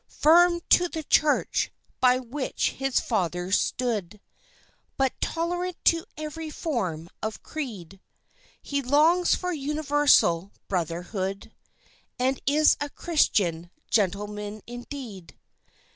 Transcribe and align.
Firm 0.07 0.61
to 0.69 0.87
the 0.89 1.03
Church 1.03 1.71
by 1.99 2.17
which 2.17 2.71
his 2.71 2.99
fathers 2.99 3.59
stood, 3.59 4.19
But 4.97 5.13
tolerant 5.21 5.77
to 5.85 6.05
every 6.17 6.49
form 6.49 7.07
of 7.21 7.43
creed, 7.43 7.99
He 8.63 8.81
longs 8.81 9.35
for 9.35 9.53
universal 9.53 10.53
brotherhood, 10.67 11.51
And 12.17 12.41
is 12.47 12.77
a 12.81 12.89
Christian 12.89 13.69
gentleman 13.91 14.63
indeed. 14.65 15.37